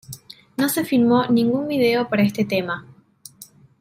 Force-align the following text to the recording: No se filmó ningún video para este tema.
No 0.57 0.67
se 0.67 0.83
filmó 0.83 1.27
ningún 1.27 1.67
video 1.67 2.09
para 2.09 2.23
este 2.23 2.43
tema. 2.43 2.87